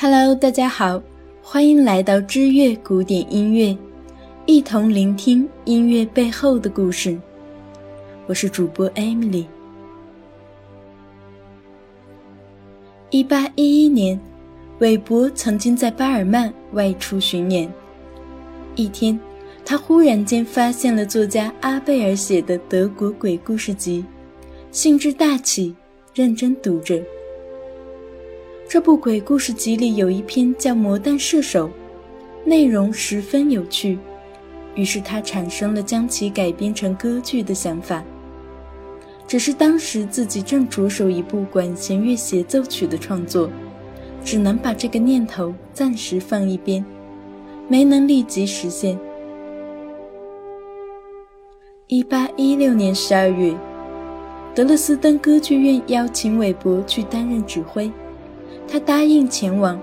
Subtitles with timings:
[0.00, 1.02] Hello，大家好，
[1.42, 3.76] 欢迎来到知乐古典音乐，
[4.46, 7.18] 一同聆听音乐背后的故事。
[8.28, 9.44] 我是主播 Emily。
[13.10, 14.20] 一八一一年，
[14.78, 17.68] 韦伯曾经在巴尔曼外出巡演。
[18.76, 19.18] 一天，
[19.64, 24.04] 他忽然间发现了作家阿贝尔写的德国鬼故事集，
[24.70, 25.74] 兴致大起，
[26.14, 27.02] 认真读着。
[28.68, 31.68] 这部鬼故事集里有一篇叫《魔弹射手》，
[32.44, 33.98] 内容十分有趣，
[34.74, 38.04] 于是他产生了将其改编成歌剧的想法。
[39.26, 43.48] 只是当时自己正着手一部管弦乐协奏曲的创作，
[44.22, 46.84] 只能把这个念头暂时放一边，
[47.68, 48.98] 没能立即实现。
[51.86, 53.56] 一八一六年十二月，
[54.54, 57.90] 德勒斯登歌剧院邀请韦伯去担任指挥。
[58.70, 59.80] 他答应前往。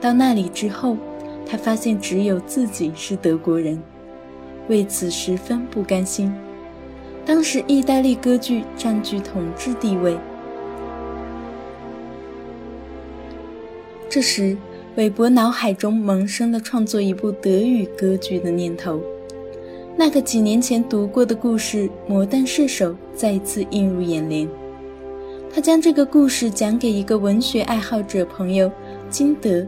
[0.00, 0.96] 到那里之后，
[1.46, 3.82] 他发现只有自己是德国人，
[4.68, 6.32] 为此十分不甘心。
[7.24, 10.16] 当时意大利歌剧占据统治地位。
[14.08, 14.56] 这时，
[14.96, 19.00] 韦伯脑海中萌生了创作一部德语歌剧的念头。
[19.96, 24.46] 那个几年前读过的故事《魔弹射手》再次映入眼帘。
[25.52, 28.70] 他将这个故事讲给一个文学爱好者朋友
[29.08, 29.66] 金德，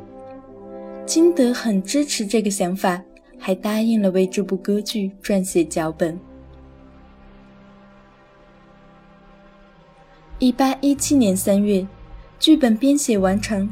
[1.06, 3.02] 金德很支持这个想法，
[3.38, 6.18] 还答应了为这部歌剧撰写脚本。
[10.38, 11.84] 一八一七年三月，
[12.38, 13.68] 剧本编写完成，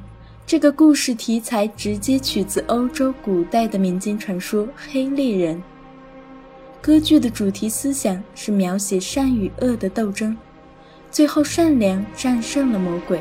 [0.47, 5.63] 这个故事题材直接取自欧洲古代的民间传说——黑猎人。
[6.81, 10.37] 歌剧的主题思想是描写善与恶的斗争。
[11.17, 13.19] 最后，善良战胜了魔鬼。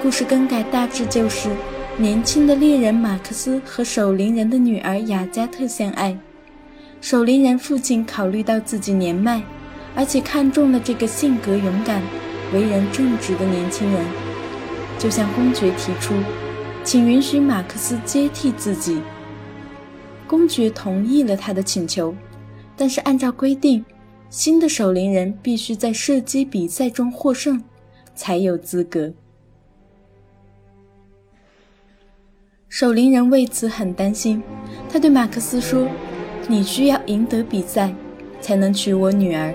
[0.00, 1.50] 故事更改大致就是：
[1.98, 6.18] 年轻的猎人马克思和守灵人的女儿雅加特相爱。
[7.02, 9.42] 守灵人父亲考虑到自己年迈，
[9.94, 12.00] 而且看中了这个性格勇敢、
[12.54, 14.02] 为人正直的年轻人，
[14.98, 16.14] 就向公爵提出，
[16.82, 18.98] 请允许马克思接替自己。
[20.26, 22.16] 公爵同意了他的请求，
[22.74, 23.84] 但是按照规定。
[24.34, 27.62] 新的守灵人必须在射击比赛中获胜，
[28.16, 29.12] 才有资格。
[32.68, 34.42] 守灵人为此很担心，
[34.90, 35.86] 他对马克思说
[36.50, 37.94] ：“你需要赢得比赛，
[38.40, 39.54] 才能娶我女儿。”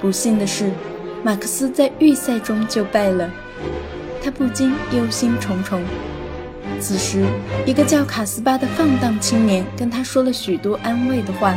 [0.00, 0.70] 不幸的是，
[1.24, 3.28] 马克思在预赛中就败了，
[4.22, 5.80] 他不禁忧心忡忡。
[6.78, 7.26] 此时，
[7.66, 11.56] 一个叫卡斯巴的放荡青年跟他说了许多安慰的话。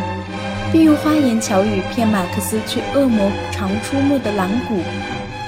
[0.73, 4.81] 并用花言巧语骗马克思去恶魔常出没的狼谷，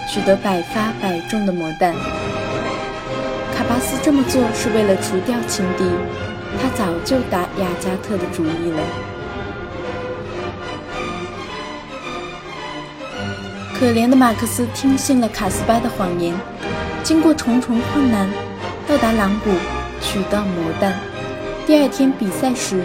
[0.07, 1.95] 取得百发百中的魔弹。
[3.55, 5.83] 卡巴斯这么做是为了除掉情敌，
[6.61, 8.83] 他早就打雅加特的主意了。
[13.73, 16.35] 可怜的马克思听信了卡斯巴的谎言，
[17.01, 18.29] 经过重重困难，
[18.87, 19.49] 到达狼谷，
[19.99, 20.93] 取到魔弹。
[21.65, 22.83] 第二天比赛时，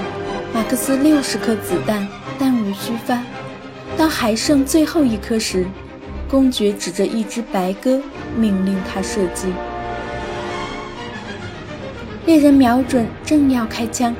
[0.55, 2.09] 马克思六十颗子弹。
[2.41, 3.23] 弹无虚发。
[3.99, 5.67] 当还剩最后一颗时，
[6.27, 8.01] 公爵指着一只白鸽，
[8.35, 9.49] 命令他射击。
[12.25, 14.17] 猎人瞄准，正要开枪，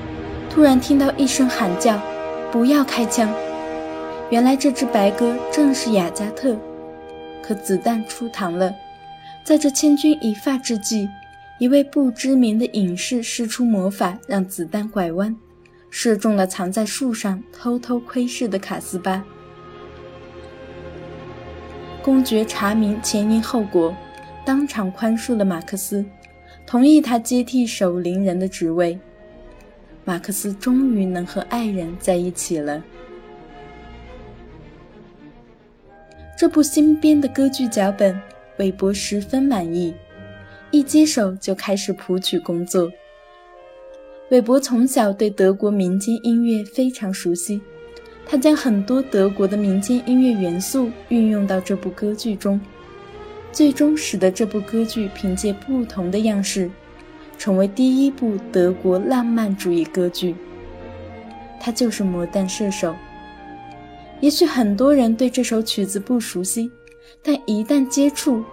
[0.51, 1.99] 突然听到一声喊叫
[2.53, 3.33] ：“不要开枪！”
[4.29, 6.55] 原来这只白鸽正是雅加特。
[7.43, 8.73] 可子弹出膛了，
[9.43, 11.09] 在这千钧一发之际，
[11.59, 15.35] 一位不知名的隐士施出魔法，让子弹拐弯。
[15.91, 19.25] 射中了藏在树上偷偷窥视的卡斯巴。
[22.03, 23.95] 公爵查明前因后果，
[24.47, 26.05] 当场宽恕了马克思，
[26.67, 28.99] 同意他接替守灵人的职位。
[30.05, 32.83] 马克思终于能和爱人在一起了。
[36.39, 38.19] 这部新编的歌剧脚本，
[38.57, 39.95] 韦伯十分满意，
[40.71, 42.91] 一接手就开始谱曲工作。
[44.31, 47.61] 韦伯从小对德国民间音乐非常熟悉，
[48.25, 52.61] 他将很多德国的民间音乐元素运用到这部歌剧中，
[53.51, 56.71] 最终使得这部歌剧凭借不同的样式，
[57.37, 60.37] 成为第一部德国浪漫主义歌剧。
[61.59, 62.93] 它就是《魔弹射手》。
[64.21, 66.71] 也许很多人对这首曲子不熟悉，
[67.21, 68.45] 但一旦接触，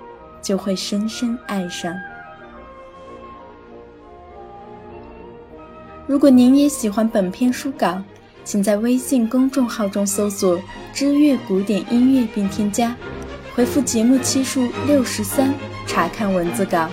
[0.41, 1.95] 就会深深爱上。
[6.07, 8.01] 如果您也喜欢本篇书稿，
[8.45, 10.57] 请在微信公众号中搜索
[10.93, 12.95] “知乐古典音乐”并添加，
[13.53, 15.53] 回复节目期数六十三
[15.85, 16.87] 查看文字稿。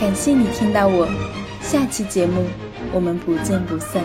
[0.00, 1.08] 感谢你听到我，
[1.62, 2.46] 下期节目
[2.92, 4.02] 我们不见不散。